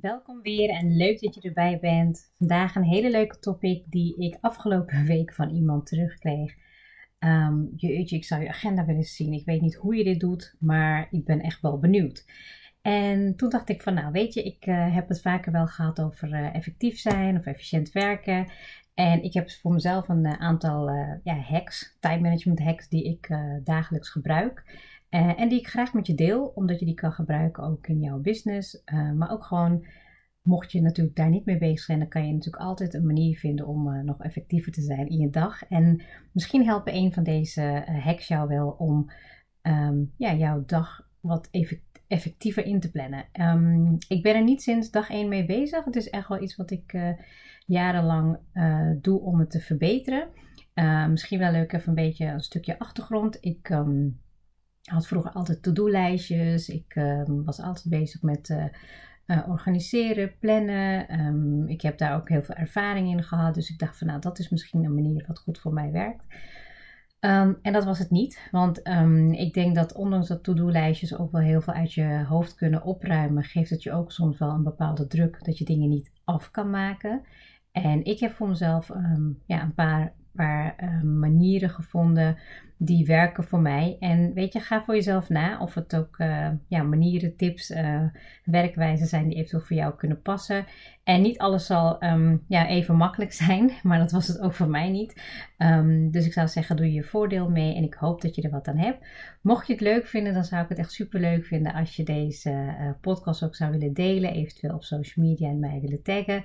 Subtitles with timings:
[0.00, 2.32] Welkom weer en leuk dat je erbij bent.
[2.38, 6.54] Vandaag een hele leuke topic die ik afgelopen week van iemand terugkreeg.
[7.18, 9.32] Um, jeetje, ik zou je agenda willen zien.
[9.32, 12.24] Ik weet niet hoe je dit doet, maar ik ben echt wel benieuwd.
[12.82, 16.00] En toen dacht ik van nou weet je, ik uh, heb het vaker wel gehad
[16.00, 18.46] over uh, effectief zijn of efficiënt werken.
[18.94, 20.88] En ik heb voor mezelf een uh, aantal
[21.22, 23.28] ja, hacks, time management hacks, die ik
[23.64, 24.64] dagelijks gebruik.
[25.10, 28.00] Uh, en die ik graag met je deel, omdat je die kan gebruiken ook in
[28.00, 28.82] jouw business.
[28.84, 29.86] Uh, maar ook gewoon,
[30.42, 33.38] mocht je natuurlijk daar niet mee bezig zijn, dan kan je natuurlijk altijd een manier
[33.38, 35.64] vinden om uh, nog effectiever te zijn in je dag.
[35.64, 36.02] En
[36.32, 39.10] misschien helpen een van deze hacks jou wel om
[39.62, 41.48] um, ja, jouw dag wat
[42.06, 43.24] effectiever in te plannen.
[43.40, 45.84] Um, ik ben er niet sinds dag 1 mee bezig.
[45.84, 47.14] Het is echt wel iets wat ik
[47.66, 48.38] jarenlang
[49.00, 50.28] doe om het te verbeteren.
[51.10, 53.38] misschien wel leuk even een beetje een stukje achtergrond.
[53.40, 53.70] Ik.
[53.70, 54.20] Um,
[54.86, 56.68] had vroeger altijd to-do-lijstjes.
[56.68, 58.64] Ik um, was altijd bezig met uh,
[59.26, 61.20] uh, organiseren, plannen.
[61.20, 63.54] Um, ik heb daar ook heel veel ervaring in gehad.
[63.54, 66.24] Dus ik dacht van nou, dat is misschien een manier wat goed voor mij werkt.
[67.20, 68.48] Um, en dat was het niet.
[68.50, 68.80] Want
[69.30, 73.42] ik denk dat ondanks dat to-do-lijstjes ook wel heel veel uit je hoofd kunnen opruimen,
[73.42, 76.70] geeft het je ook soms wel een bepaalde druk dat je dingen niet af kan
[76.70, 77.22] maken.
[77.72, 78.90] En ik heb voor mezelf
[79.46, 82.36] ja, een paar, paar manieren gevonden
[82.78, 83.96] die werken voor mij.
[84.00, 88.02] En weet je, ga voor jezelf na of het ook uh, ja, manieren, tips, uh,
[88.44, 90.64] werkwijzen zijn die eventueel voor jou kunnen passen.
[91.04, 94.68] En niet alles zal um, ja, even makkelijk zijn, maar dat was het ook voor
[94.68, 95.22] mij niet.
[95.58, 98.50] Um, dus ik zou zeggen, doe je voordeel mee en ik hoop dat je er
[98.50, 99.06] wat aan hebt.
[99.40, 102.02] Mocht je het leuk vinden, dan zou ik het echt super leuk vinden als je
[102.02, 106.42] deze uh, podcast ook zou willen delen, eventueel op social media en mij willen taggen.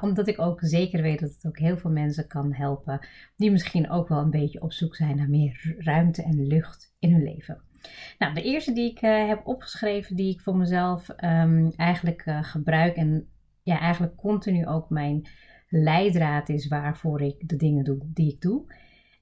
[0.00, 3.00] omdat ik ook zeker weet dat het ook heel veel mensen kan helpen
[3.36, 7.12] die misschien ook wel een beetje op zoek zijn naar meer ruimte en lucht in
[7.12, 7.60] hun leven.
[8.18, 12.42] Nou, de eerste die ik uh, heb opgeschreven, die ik voor mezelf um, eigenlijk uh,
[12.42, 13.28] gebruik en
[13.62, 15.26] ja, eigenlijk continu ook mijn
[15.68, 18.74] leidraad is waarvoor ik de dingen doe die ik doe.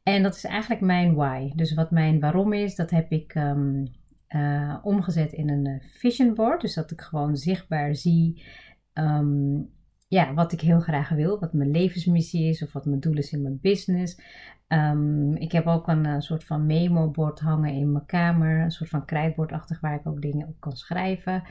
[0.03, 1.51] En dat is eigenlijk mijn why.
[1.55, 3.83] Dus wat mijn waarom is, dat heb ik um,
[4.29, 6.61] uh, omgezet in een vision board.
[6.61, 8.45] Dus dat ik gewoon zichtbaar zie
[8.95, 9.70] um,
[10.14, 13.33] ja, wat ik heel graag wil, wat mijn levensmissie is of wat mijn doel is
[13.33, 14.20] in mijn business.
[14.69, 18.91] Um, ik heb ook een, een, soort van memo-bord hangen in mijn kamer, een soort
[18.91, 21.42] van krijtbordachtig waar ik ook dingen op kan schrijven.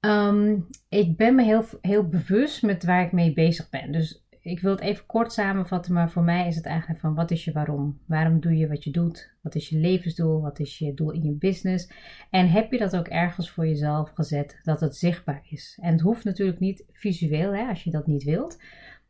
[0.00, 3.92] Um, ik ben me heel, heel bewust met waar ik mee bezig ben.
[3.92, 7.30] Dus ik wil het even kort samenvatten, maar voor mij is het eigenlijk van wat
[7.30, 7.98] is je waarom?
[8.06, 9.34] Waarom doe je wat je doet?
[9.42, 10.40] Wat is je levensdoel?
[10.40, 11.90] Wat is je doel in je business?
[12.30, 15.78] En heb je dat ook ergens voor jezelf gezet dat het zichtbaar is?
[15.82, 18.58] En het hoeft natuurlijk niet visueel, hè, als je dat niet wilt.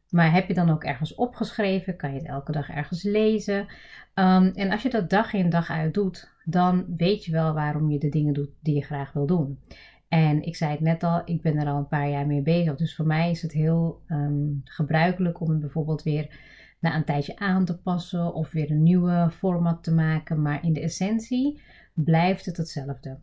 [0.08, 1.96] Maar heb je dan ook ergens opgeschreven?
[1.96, 3.60] Kan je het elke dag ergens lezen?
[4.14, 7.90] Um, en als je dat dag in dag uit doet, dan weet je wel waarom
[7.90, 9.58] je de dingen doet die je graag wil doen.
[10.12, 12.76] En ik zei het net al, ik ben er al een paar jaar mee bezig.
[12.76, 16.38] Dus voor mij is het heel um, gebruikelijk om het bijvoorbeeld weer
[16.80, 20.42] na een tijdje aan te passen of weer een nieuwe format te maken.
[20.42, 21.60] Maar in de essentie
[21.94, 23.18] blijft het hetzelfde.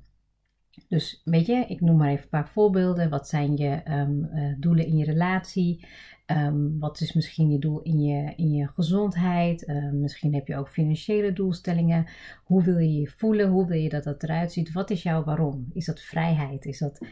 [0.88, 3.09] Dus weet je, ik noem maar even een paar voorbeelden.
[3.09, 5.88] Wat zijn je um, uh, doelen in je relatie?
[6.31, 9.67] Um, wat is misschien je doel in je, in je gezondheid?
[9.67, 12.06] Uh, misschien heb je ook financiële doelstellingen.
[12.44, 13.50] Hoe wil je je voelen?
[13.50, 14.72] Hoe wil je dat dat eruit ziet?
[14.72, 15.69] Wat is jouw waarom?
[15.73, 16.66] Is dat vrijheid?
[16.66, 17.06] Is dat,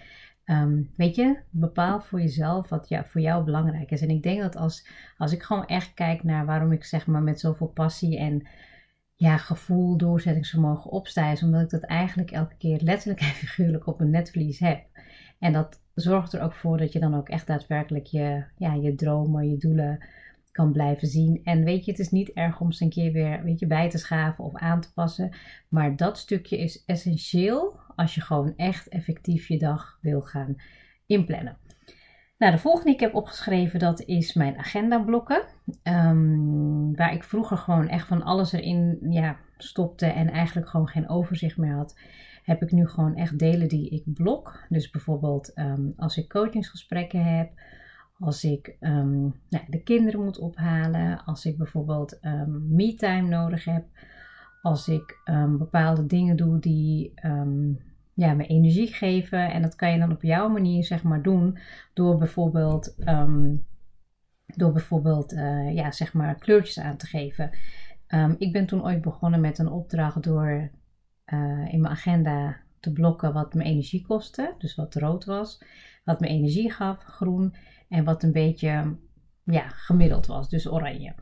[0.45, 4.01] um, weet je, bepaal voor jezelf wat ja, voor jou belangrijk is.
[4.01, 7.23] En ik denk dat als, als ik gewoon echt kijk naar waarom ik zeg maar
[7.23, 8.47] met zoveel passie en
[9.15, 14.09] ja, gevoel, doorzettingsvermogen opsta, omdat ik dat eigenlijk elke keer letterlijk en figuurlijk op een
[14.09, 14.85] netvlies heb.
[15.39, 18.95] En dat zorgt er ook voor dat je dan ook echt daadwerkelijk je, ja, je
[18.95, 20.05] dromen, je doelen
[20.51, 21.41] kan blijven zien.
[21.43, 23.89] En weet je, het is niet erg om ze een keer weer weet je, bij
[23.89, 25.31] te schaven of aan te passen.
[25.69, 30.55] Maar dat stukje is essentieel als je gewoon echt effectief je dag wil gaan
[31.05, 31.57] inplannen.
[32.37, 35.43] Nou, de volgende die ik heb opgeschreven, dat is mijn agendablokken.
[35.83, 41.09] Um, waar ik vroeger gewoon echt van alles erin ja, stopte en eigenlijk gewoon geen
[41.09, 41.95] overzicht meer had
[42.47, 44.65] heb ik nu gewoon echt delen die ik blok.
[44.69, 47.51] Dus bijvoorbeeld um, als ik coachingsgesprekken heb,
[48.19, 53.85] als ik um, nou, de kinderen moet ophalen, als ik bijvoorbeeld um, me-time nodig heb,
[54.61, 55.21] als ik
[55.57, 57.13] bepaalde dingen doe die
[58.13, 59.51] ja, me energie geven.
[59.51, 61.57] En dat kan je dan op jouw manier zeg maar doen
[61.93, 62.95] door bijvoorbeeld,
[64.45, 67.49] door bijvoorbeeld uh, ja, zeg maar kleurtjes aan te geven.
[68.37, 70.69] ik ben toen ooit begonnen met een opdracht door
[71.33, 74.53] uh, in mijn agenda te blokken wat mijn energie kostte.
[74.57, 75.61] Dus wat rood was,
[76.03, 77.55] wat mijn energie gaf, groen.
[77.89, 78.95] En wat een beetje
[79.43, 81.13] ja, gemiddeld was, dus oranje.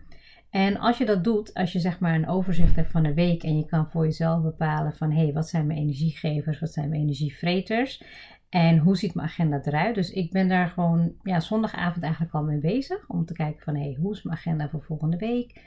[0.50, 3.44] En als je dat doet, als je zeg maar een overzicht hebt van de week
[3.44, 6.90] en je kan voor jezelf bepalen van hé, hey, wat zijn mijn energiegevers, wat zijn
[6.90, 8.04] mijn energievreters
[8.50, 9.96] en hoe ziet mijn agenda eruit.
[9.96, 13.76] Dus ik ben daar gewoon ja, zondagavond eigenlijk al mee bezig om te kijken van
[13.76, 15.62] hé, hey, hoe is mijn agenda voor volgende week?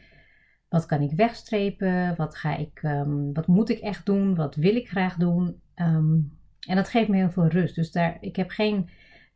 [0.69, 2.17] Wat kan ik wegstrepen?
[2.17, 4.35] Wat, ga ik, um, wat moet ik echt doen?
[4.35, 5.61] Wat wil ik graag doen?
[5.75, 6.37] Um,
[6.67, 7.75] en dat geeft me heel veel rust.
[7.75, 8.91] Dus daar, ik heb geen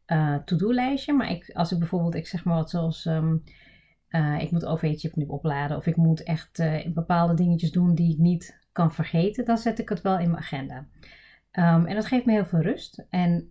[0.06, 1.12] uh, to-do-lijstje.
[1.12, 3.42] Maar ik, als ik bijvoorbeeld, ik zeg maar wat zoals, um,
[4.08, 5.76] uh, ik moet OV-chip nu opladen.
[5.76, 9.44] Of ik moet echt uh, bepaalde dingetjes doen die ik niet kan vergeten.
[9.44, 10.86] Dan zet ik het wel in mijn agenda.
[11.52, 13.06] En dat geeft me heel veel rust.
[13.10, 13.48] En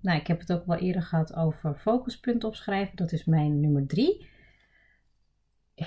[0.00, 2.96] nou, ik heb het ook wel eerder gehad over focuspunten opschrijven.
[2.96, 4.28] Dat is mijn nummer drie.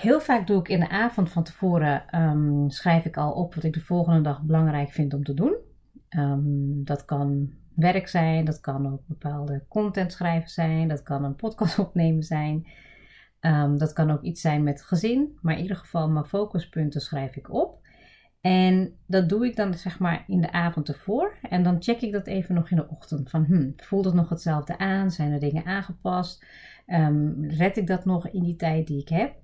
[0.00, 3.64] Heel vaak doe ik in de avond van tevoren, um, schrijf ik al op wat
[3.64, 5.56] ik de volgende dag belangrijk vind om te doen.
[6.84, 11.78] dat kan werk zijn, dat kan ook bepaalde content schrijven zijn, dat kan een podcast
[11.86, 12.66] opnemen zijn.
[13.40, 17.36] Um, dat kan ook iets zijn met gezin, maar in ieder geval mijn focuspunten schrijf
[17.36, 17.86] ik op.
[18.40, 21.36] En dat doe ik dan zeg maar in de avond ervoor.
[21.42, 23.30] En dan check ik dat even nog in de ochtend.
[23.30, 25.10] Van hmm, voelt het nog hetzelfde aan?
[25.10, 26.46] Zijn er dingen aangepast?
[27.40, 29.42] Red ik dat nog in die tijd die ik heb?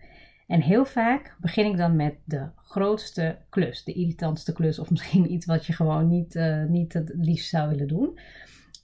[0.50, 5.32] En heel vaak begin ik dan met de grootste klus, de irritantste klus, of misschien
[5.32, 8.18] iets wat je gewoon niet, uh, niet het liefst zou willen doen.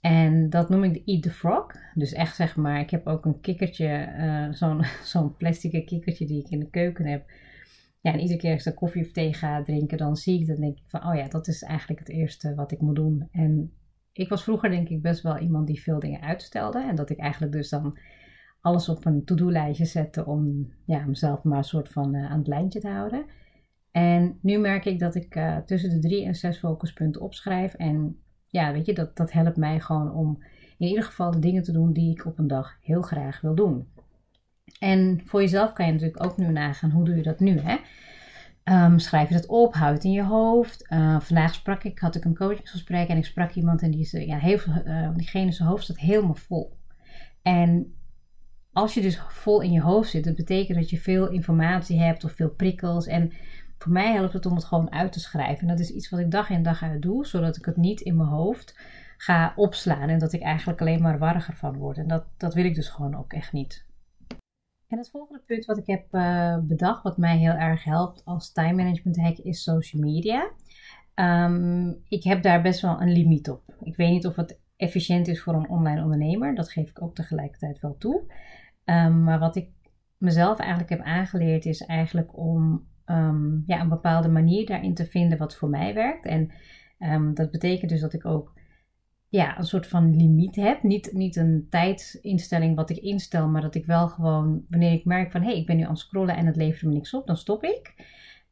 [0.00, 1.66] En dat noem ik de Eat the Frog.
[1.94, 6.40] Dus echt zeg maar, ik heb ook een kikkertje, uh, zo'n zo'n plastic kikkertje die
[6.40, 7.30] ik in de keuken heb.
[8.00, 10.60] Ja, en iedere keer als ik koffie of thee ga drinken, dan zie ik, dan
[10.60, 13.28] denk ik van, oh ja, dat is eigenlijk het eerste wat ik moet doen.
[13.32, 13.72] En
[14.12, 16.82] ik was vroeger denk ik best wel iemand die veel dingen uitstelde.
[16.82, 17.98] En dat ik eigenlijk dus dan
[18.66, 22.46] alles op een to-do-lijstje zetten om ja, mezelf maar een soort van uh, aan het
[22.46, 23.24] lijntje te houden.
[23.90, 27.74] En nu merk ik dat ik uh, tussen de drie en zes focuspunten opschrijf.
[27.74, 28.18] En
[28.50, 30.42] ja, weet je, dat, dat helpt mij gewoon om
[30.78, 33.54] in ieder geval de dingen te doen die ik op een dag heel graag wil
[33.54, 33.88] doen.
[34.78, 37.58] En voor jezelf kan je natuurlijk ook nu nagaan, hoe doe je dat nu?
[37.58, 37.76] Hè?
[38.84, 40.86] Um, schrijf je dat op, houd het in je hoofd.
[40.92, 44.10] Uh, vandaag sprak ik, had ik een coachingsgesprek en ik sprak iemand en die is,
[44.10, 46.76] ja, heel, uh, diegene zijn hoofd staat helemaal vol.
[47.42, 47.94] En
[48.76, 52.24] als je dus vol in je hoofd zit, dat betekent dat je veel informatie hebt
[52.24, 53.06] of veel prikkels.
[53.06, 53.32] En
[53.78, 55.60] voor mij helpt het om het gewoon uit te schrijven.
[55.60, 58.00] En dat is iets wat ik dag in dag uit doe, zodat ik het niet
[58.00, 58.78] in mijn hoofd
[59.16, 61.96] ga opslaan en dat ik eigenlijk alleen maar warriger van word.
[61.98, 63.86] En dat, dat wil ik dus gewoon ook echt niet.
[64.88, 68.52] En het volgende punt wat ik heb uh, bedacht, wat mij heel erg helpt als
[68.52, 70.50] time management hack, is social media.
[71.14, 73.62] Um, ik heb daar best wel een limiet op.
[73.82, 76.54] Ik weet niet of het efficiënt is voor een online ondernemer.
[76.54, 78.22] Dat geef ik ook tegelijkertijd wel toe.
[78.90, 79.68] Um, maar wat ik
[80.18, 85.38] mezelf eigenlijk heb aangeleerd is eigenlijk om um, ja, een bepaalde manier daarin te vinden
[85.38, 86.26] wat voor mij werkt.
[86.26, 86.52] En
[86.98, 88.54] um, dat betekent dus dat ik ook
[89.28, 90.82] ja, een soort van limiet heb.
[90.82, 95.30] Niet, niet een tijdsinstelling wat ik instel, maar dat ik wel gewoon, wanneer ik merk
[95.30, 97.26] van hé, hey, ik ben nu aan het scrollen en het levert me niks op,
[97.26, 97.94] dan stop ik.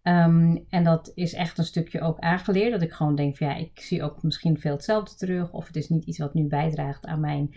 [0.03, 2.73] En dat is echt een stukje ook aangeleerd.
[2.73, 5.53] Dat ik gewoon denk van ja, ik zie ook misschien veel hetzelfde terug.
[5.53, 7.55] Of het is niet iets wat nu bijdraagt aan mijn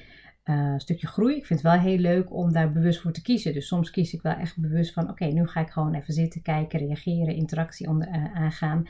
[0.50, 1.36] uh, stukje groei.
[1.36, 3.54] Ik vind het wel heel leuk om daar bewust voor te kiezen.
[3.54, 6.42] Dus soms kies ik wel echt bewust van: oké, nu ga ik gewoon even zitten,
[6.42, 8.88] kijken, reageren, interactie onder, uh, aangaan.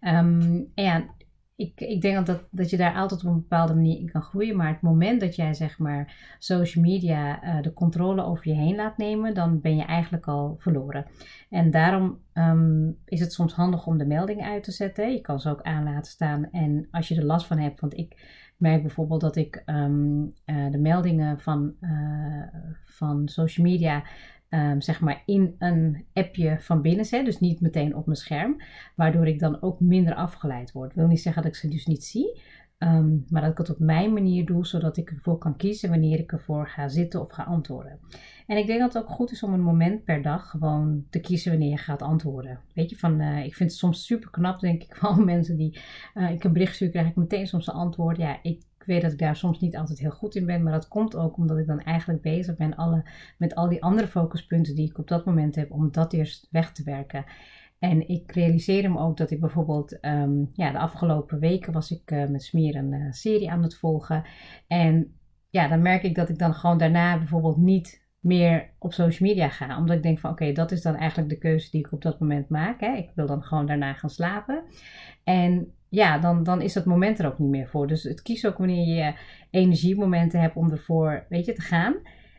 [0.00, 1.10] Um, en
[1.56, 4.56] ik, ik denk dat, dat je daar altijd op een bepaalde manier in kan groeien.
[4.56, 8.76] Maar het moment dat jij zeg maar social media uh, de controle over je heen
[8.76, 11.06] laat nemen, dan ben je eigenlijk al verloren.
[11.50, 15.12] En daarom um, is het soms handig om de melding uit te zetten.
[15.12, 16.50] Je kan ze ook aan laten staan.
[16.50, 20.70] En als je er last van hebt, want ik merk bijvoorbeeld dat ik um, uh,
[20.70, 22.42] de meldingen van, uh,
[22.84, 24.04] van social media
[24.50, 27.24] um, zeg maar in een appje van binnen zet.
[27.24, 28.62] Dus niet meteen op mijn scherm.
[28.94, 30.94] Waardoor ik dan ook minder afgeleid word.
[30.94, 32.40] Wil niet zeggen dat ik ze dus niet zie.
[32.78, 36.18] Um, maar dat ik het op mijn manier doe, zodat ik ervoor kan kiezen wanneer
[36.18, 37.98] ik ervoor ga zitten of ga antwoorden.
[38.46, 41.20] En ik denk dat het ook goed is om een moment per dag gewoon te
[41.20, 42.60] kiezen wanneer je gaat antwoorden.
[42.74, 45.78] Weet je, van, uh, ik vind het soms super knap, denk ik, van mensen die
[46.14, 48.16] uh, ik een bericht stuur, krijg ik meteen soms een antwoord.
[48.16, 50.88] Ja, ik weet dat ik daar soms niet altijd heel goed in ben, maar dat
[50.88, 53.04] komt ook omdat ik dan eigenlijk bezig ben alle,
[53.38, 56.72] met al die andere focuspunten die ik op dat moment heb, om dat eerst weg
[56.72, 57.24] te werken.
[57.78, 62.10] En ik realiseerde me ook dat ik bijvoorbeeld, um, ja, de afgelopen weken was ik
[62.10, 64.24] uh, met Smeer een uh, serie aan het volgen.
[64.66, 65.18] En
[65.50, 69.48] ja, dan merk ik dat ik dan gewoon daarna bijvoorbeeld niet meer op social media
[69.48, 69.78] ga.
[69.78, 72.20] Omdat ik denk van oké, dat is dan eigenlijk de keuze die ik op dat
[72.20, 72.80] moment maak.
[72.80, 72.94] Hè.
[72.96, 74.62] Ik wil dan gewoon daarna gaan slapen.
[75.24, 77.86] En ja, dan, dan is dat moment er ook niet meer voor.
[77.86, 79.14] Dus het kies ook wanneer je
[79.50, 81.94] energiemomenten hebt om ervoor, weet je, te gaan.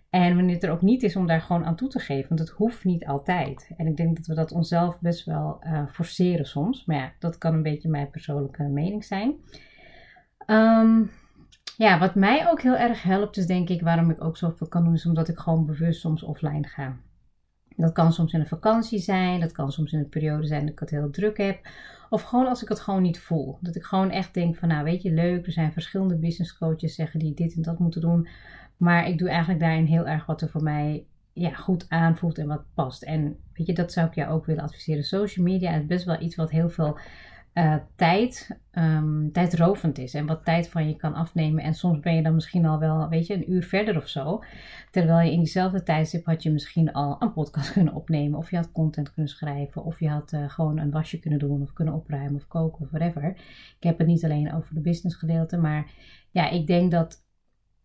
[0.09, 2.27] En wanneer het er ook niet is om daar gewoon aan toe te geven.
[2.27, 3.69] Want het hoeft niet altijd.
[3.77, 6.85] En ik denk dat we dat onszelf best wel uh, forceren soms.
[6.85, 9.35] Maar ja, dat kan een beetje mijn persoonlijke mening zijn.
[10.47, 11.11] Um,
[11.77, 14.83] ja, wat mij ook heel erg helpt, is denk ik waarom ik ook zoveel kan
[14.83, 16.97] doen, is omdat ik gewoon bewust soms offline ga.
[17.77, 20.69] Dat kan soms in een vakantie zijn, dat kan soms in een periode zijn dat
[20.69, 21.67] ik het heel druk heb.
[22.09, 23.57] Of gewoon als ik het gewoon niet voel.
[23.61, 26.95] Dat ik gewoon echt denk van nou weet je leuk, er zijn verschillende business coaches
[26.95, 28.27] zeggen die dit en dat moeten doen.
[28.77, 32.47] Maar ik doe eigenlijk daarin heel erg wat er voor mij ja, goed aanvoelt en
[32.47, 33.03] wat past.
[33.03, 35.03] En weet je, dat zou ik jou ook willen adviseren.
[35.03, 36.97] Social media is best wel iets wat heel veel
[37.57, 40.13] uh, tijd, um, tijdrovend is.
[40.13, 41.63] En wat tijd van je kan afnemen.
[41.63, 44.43] En soms ben je dan misschien al wel, weet je, een uur verder of zo.
[44.91, 48.37] Terwijl je in diezelfde tijdstip had je misschien al een podcast kunnen opnemen.
[48.37, 49.83] Of je had content kunnen schrijven.
[49.83, 51.61] Of je had uh, gewoon een wasje kunnen doen.
[51.61, 53.23] Of kunnen opruimen of koken of whatever.
[53.77, 55.57] Ik heb het niet alleen over de business gedeelte.
[55.57, 55.91] Maar
[56.31, 57.25] ja, ik denk dat,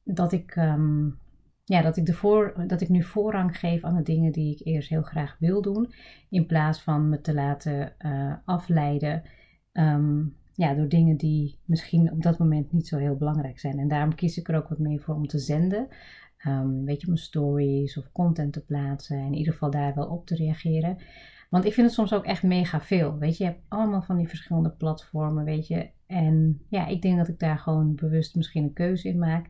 [0.04, 0.56] dat ik...
[0.56, 1.20] Um,
[1.64, 4.66] ja, dat ik, de voor, dat ik nu voorrang geef aan de dingen die ik
[4.66, 5.92] eerst heel graag wil doen.
[6.30, 9.22] In plaats van me te laten uh, afleiden
[9.72, 13.78] um, ja, door dingen die misschien op dat moment niet zo heel belangrijk zijn.
[13.78, 15.88] En daarom kies ik er ook wat meer voor om te zenden.
[16.46, 19.18] Um, weet je, mijn stories of content te plaatsen.
[19.18, 20.96] In ieder geval daar wel op te reageren.
[21.50, 23.18] Want ik vind het soms ook echt mega veel.
[23.18, 25.90] Weet je, je hebt allemaal van die verschillende platformen, weet je.
[26.06, 29.46] En ja, ik denk dat ik daar gewoon bewust misschien een keuze in maak.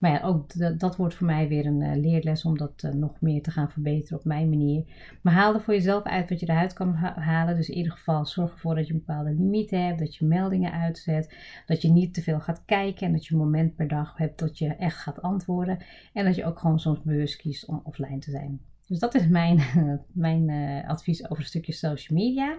[0.00, 3.20] Maar ja, ook dat wordt voor mij weer een uh, leerles om dat uh, nog
[3.20, 4.84] meer te gaan verbeteren op mijn manier.
[5.22, 7.56] Maar haal er voor jezelf uit wat je eruit kan halen.
[7.56, 10.72] Dus in ieder geval zorg ervoor dat je een bepaalde limiet hebt, dat je meldingen
[10.72, 14.16] uitzet, dat je niet te veel gaat kijken en dat je een moment per dag
[14.16, 15.78] hebt dat je echt gaat antwoorden.
[16.12, 18.60] En dat je ook gewoon soms bewust kiest om offline te zijn.
[18.86, 19.60] Dus dat is mijn,
[20.12, 22.56] mijn uh, advies over een stukje social media.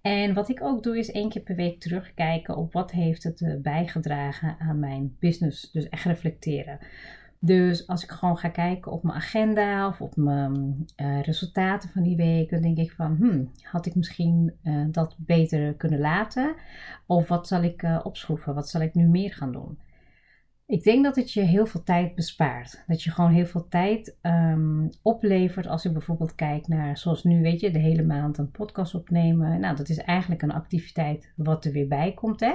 [0.00, 3.40] En wat ik ook doe is één keer per week terugkijken op wat heeft het
[3.40, 5.70] eh, bijgedragen aan mijn business.
[5.70, 6.78] Dus echt reflecteren.
[7.40, 12.02] Dus als ik gewoon ga kijken op mijn agenda of op mijn uh, resultaten van
[12.02, 16.54] die week, dan denk ik van, hmm, had ik misschien uh, dat beter kunnen laten?
[17.06, 18.54] Of wat zal ik opschroeven?
[18.54, 19.78] Wat zal ik nu meer gaan doen?
[20.68, 22.84] Ik denk dat het je heel veel tijd bespaart.
[22.86, 27.42] Dat je gewoon heel veel tijd um, oplevert als ik bijvoorbeeld kijk naar, zoals nu
[27.42, 29.60] weet je, de hele maand een podcast opnemen.
[29.60, 32.40] Nou, dat is eigenlijk een activiteit wat er weer bij komt.
[32.40, 32.54] Hè?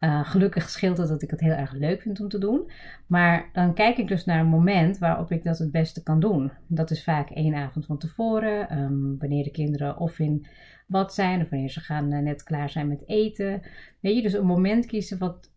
[0.00, 2.70] Uh, gelukkig scheelt het dat ik het heel erg leuk vind om te doen.
[3.06, 6.52] Maar dan kijk ik dus naar een moment waarop ik dat het beste kan doen.
[6.66, 10.46] Dat is vaak één avond van tevoren, um, wanneer de kinderen of in
[10.86, 13.62] wat zijn, of wanneer ze gaan uh, net klaar zijn met eten.
[14.00, 15.56] Weet je, dus een moment kiezen wat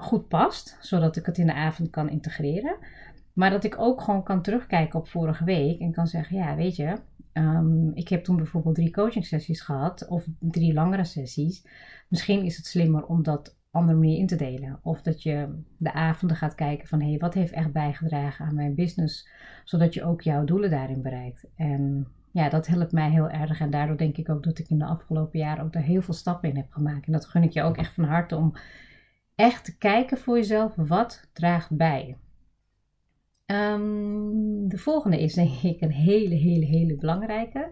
[0.00, 2.76] goed past, zodat ik het in de avond kan integreren.
[3.32, 6.76] Maar dat ik ook gewoon kan terugkijken op vorige week en kan zeggen: Ja, weet
[6.76, 6.98] je,
[7.32, 11.66] um, ik heb toen bijvoorbeeld drie coaching sessies gehad, of drie langere sessies.
[12.08, 14.78] Misschien is het slimmer om dat andere manier in te delen.
[14.82, 18.54] Of dat je de avonden gaat kijken van hé, hey, wat heeft echt bijgedragen aan
[18.54, 19.28] mijn business,
[19.64, 21.46] zodat je ook jouw doelen daarin bereikt.
[21.56, 23.60] En ja, dat helpt mij heel erg.
[23.60, 26.14] En daardoor denk ik ook dat ik in de afgelopen jaren ook daar heel veel
[26.14, 27.06] stappen in heb gemaakt.
[27.06, 28.52] En dat gun ik je ook echt van harte om
[29.38, 32.16] echt te kijken voor jezelf, wat draagt bij.
[33.46, 37.70] Um, de volgende is denk ik een hele, hele, hele belangrijke.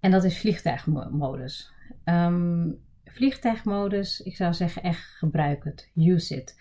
[0.00, 1.72] En dat is vliegtuigmodus.
[2.04, 5.90] Um, vliegtuigmodus, ik zou zeggen echt gebruik het.
[5.94, 6.60] Use it.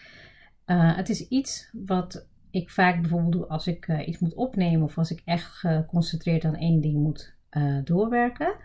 [0.65, 4.83] Uh, het is iets wat ik vaak bijvoorbeeld doe als ik uh, iets moet opnemen
[4.83, 7.35] of als ik echt geconcentreerd aan één ding moet
[7.83, 8.55] doorwerken.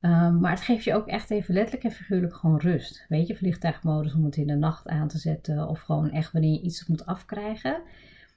[0.00, 3.04] Um, maar het geeft je ook echt even letterlijk en figuurlijk gewoon rust.
[3.08, 6.52] Weet je, vliegtuigmodus om het in de nacht aan te zetten of gewoon echt wanneer
[6.52, 7.82] je iets moet afkrijgen.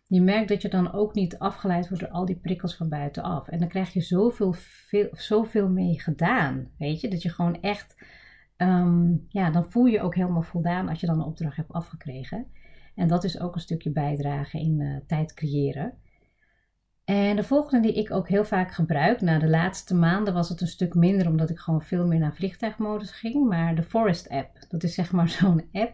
[0.08, 3.48] Je merkt dat je dan ook niet afgeleid wordt door al die prikkels van buitenaf.
[3.48, 6.68] En dan krijg je zoveel, veel, zoveel mee gedaan.
[6.78, 7.96] Weet je, dat je gewoon echt,
[8.58, 12.46] um, ja, dan voel je ook helemaal voldaan als je dan een opdracht hebt afgekregen.
[12.96, 15.94] En dat is ook een stukje bijdragen in uh, tijd creëren.
[17.10, 20.62] En de volgende die ik ook heel vaak gebruik, na de laatste maanden was het
[20.62, 24.50] een stuk minder omdat ik gewoon veel meer naar vliegtuigmodus ging, maar de Forest app.
[24.70, 25.94] Dat is zeg maar zo'n app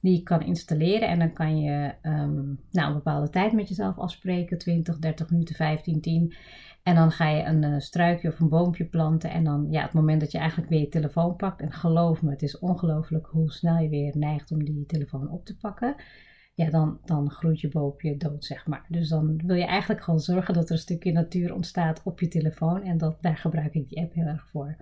[0.00, 3.98] die je kan installeren en dan kan je um, nou, een bepaalde tijd met jezelf
[3.98, 6.34] afspreken, 20, 30 minuten, 15, 10.
[6.82, 9.92] En dan ga je een uh, struikje of een boompje planten en dan ja, het
[9.92, 11.60] moment dat je eigenlijk weer je telefoon pakt.
[11.60, 15.44] En geloof me, het is ongelooflijk hoe snel je weer neigt om die telefoon op
[15.44, 15.96] te pakken
[16.56, 18.84] ja, dan, dan groeit je boompje dood, zeg maar.
[18.88, 22.28] Dus dan wil je eigenlijk gewoon zorgen dat er een stukje natuur ontstaat op je
[22.28, 22.82] telefoon.
[22.82, 24.76] En dat, daar gebruik ik die app heel erg voor.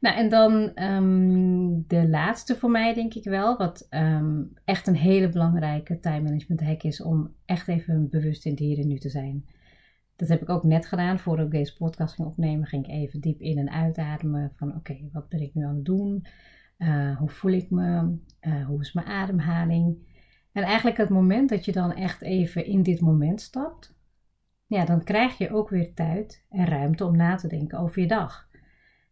[0.00, 4.96] Nou, en dan um, de laatste voor mij, denk ik wel, wat um, echt een
[4.96, 8.98] hele belangrijke time management hack is om echt even bewust in het hier en nu
[8.98, 9.44] te zijn.
[10.16, 11.18] Dat heb ik ook net gedaan.
[11.18, 14.52] Voordat ik deze podcast ging opnemen, ging ik even diep in- en uitademen.
[14.56, 16.26] Van oké, wat ben ik nu aan het doen?
[16.78, 18.16] Uh, hoe voel ik me?
[18.40, 19.96] Uh, hoe is mijn ademhaling?
[20.58, 23.94] En eigenlijk het moment dat je dan echt even in dit moment stapt,
[24.66, 28.08] ja, dan krijg je ook weer tijd en ruimte om na te denken over je
[28.08, 28.48] dag.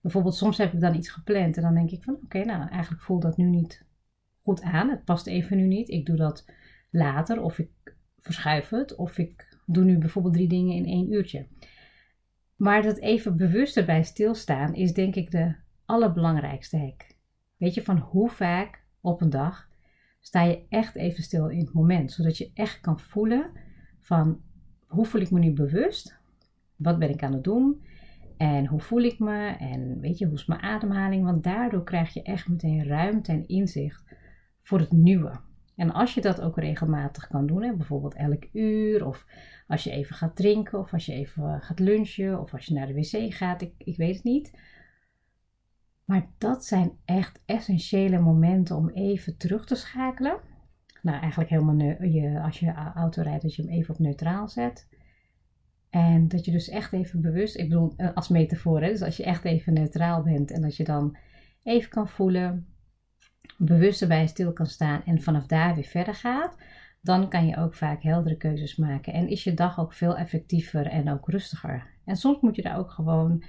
[0.00, 3.03] Bijvoorbeeld, soms heb ik dan iets gepland en dan denk ik van oké, nou eigenlijk
[3.03, 3.87] voelt dat nu niet
[4.43, 4.91] goed aan.
[4.91, 5.88] Het past even nu niet.
[5.88, 6.50] Ik doe dat
[6.91, 11.47] later of ik verschuif het of ik doe nu bijvoorbeeld drie dingen in één uurtje.
[12.57, 17.15] Maar dat even bewuster bij stilstaan is denk ik de allerbelangrijkste hack.
[17.57, 19.75] Weet je, van hoe vaak op een dag
[20.26, 22.12] sta je echt even stil in het moment.
[22.12, 23.50] Zodat je echt kan voelen
[24.00, 24.40] van
[24.87, 26.18] hoe voel ik me nu bewust?
[26.76, 27.83] Wat ben ik aan het doen?
[28.37, 29.56] En hoe voel ik me?
[29.59, 31.25] En weet je, hoe is mijn ademhaling?
[31.25, 34.04] Want daardoor krijg je echt meteen ruimte en inzicht
[34.61, 35.40] voor het nieuwe.
[35.76, 39.26] En als je dat ook regelmatig kan doen, hè, bijvoorbeeld elk uur, of
[39.66, 42.87] als je even gaat drinken, of als je even gaat lunchen, of als je naar
[42.87, 44.59] de wc gaat, ik, ik weet het niet.
[46.06, 50.38] Maar dat zijn echt essentiële momenten om even terug te schakelen.
[51.02, 54.88] Nou, eigenlijk helemaal je, als je auto rijdt, dat je hem even op neutraal zet.
[55.90, 59.16] En dat je dus echt even bewust, ik bedoel eh, als metafoor, hè, dus als
[59.16, 61.16] je echt even neutraal bent en dat je dan
[61.62, 62.66] even kan voelen,
[63.58, 66.56] bewust erbij stil kan staan en vanaf daar weer verder gaat,
[67.00, 70.86] dan kan je ook vaak heldere keuzes maken en is je dag ook veel effectiever
[70.86, 71.86] en ook rustiger.
[72.04, 73.44] En soms moet je daar ook gewoon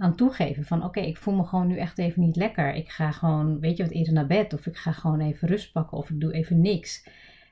[0.00, 2.74] aan toegeven van oké, ik voel me gewoon nu echt even niet lekker.
[2.74, 5.72] Ik ga gewoon, weet je wat, eerder naar bed of ik ga gewoon even rust
[5.72, 7.08] pakken of ik doe even niks.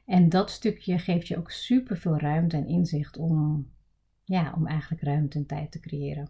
[0.06, 3.66] En dat stukje geeft je ook super veel ruimte en inzicht om,
[4.24, 6.28] ja, om eigenlijk ruimte en tijd te creëren.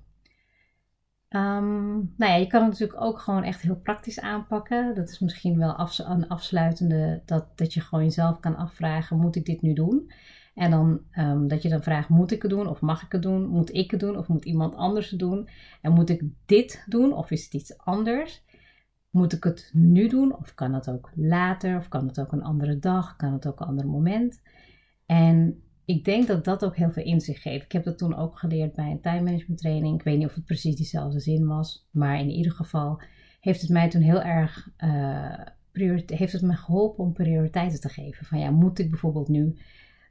[1.30, 4.94] Um, nou ja, je kan het natuurlijk ook gewoon echt heel praktisch aanpakken.
[4.94, 9.44] Dat is misschien wel een afsluitende, dat, dat je gewoon jezelf kan afvragen: moet ik
[9.44, 10.12] dit nu doen?
[10.58, 13.22] En dan um, dat je dan vraagt: moet ik het doen of mag ik het
[13.22, 13.46] doen?
[13.46, 15.48] Moet ik het doen of moet iemand anders het doen?
[15.80, 18.42] En moet ik dit doen of is het iets anders?
[19.10, 21.76] Moet ik het nu doen of kan het ook later?
[21.76, 23.16] Of kan het ook een andere dag?
[23.16, 24.42] Kan het ook een ander moment?
[25.06, 27.64] En ik denk dat dat ook heel veel inzicht geeft.
[27.64, 29.94] Ik heb dat toen ook geleerd bij een time management training.
[29.94, 33.00] Ik weet niet of het precies diezelfde zin was, maar in ieder geval
[33.40, 35.40] heeft het mij toen heel erg uh,
[36.06, 38.26] heeft het me geholpen om prioriteiten te geven.
[38.26, 39.58] Van ja, moet ik bijvoorbeeld nu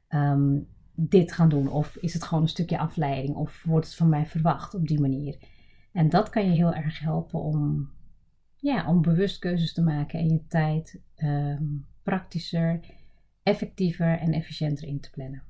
[0.08, 1.68] um, dit gaan doen?
[1.68, 3.36] Of is het gewoon een stukje afleiding?
[3.36, 5.38] Of wordt het van mij verwacht op die manier?
[5.92, 7.90] En dat kan je heel erg helpen om,
[8.56, 12.80] ja, om bewust keuzes te maken en je tijd um, praktischer,
[13.42, 15.42] effectiever en efficiënter in te plannen.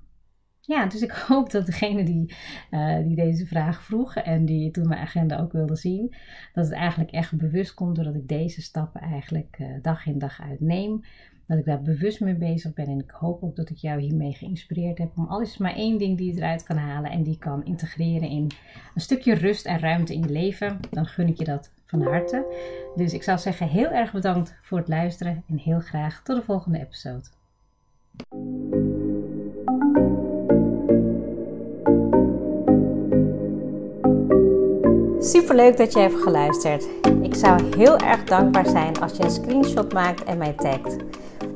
[0.61, 2.35] Ja, dus ik hoop dat degene die,
[2.71, 6.15] uh, die deze vraag vroeg en die toen mijn agenda ook wilde zien,
[6.53, 10.41] dat het eigenlijk echt bewust komt doordat ik deze stappen eigenlijk uh, dag in dag
[10.41, 11.05] uit neem.
[11.49, 14.33] Dat ik daar bewust mee bezig ben en ik hoop ook dat ik jou hiermee
[14.33, 17.39] geïnspireerd heb om al is maar één ding die je eruit kan halen en die
[17.39, 18.51] kan integreren in
[18.95, 20.81] een stukje rust en ruimte in je leven.
[20.91, 22.45] Dan gun ik je dat van harte.
[22.97, 26.43] Dus ik zou zeggen heel erg bedankt voor het luisteren en heel graag tot de
[26.43, 27.25] volgende episode.
[35.21, 36.89] Super leuk dat je hebt geluisterd.
[37.23, 40.97] Ik zou heel erg dankbaar zijn als je een screenshot maakt en mij tagt.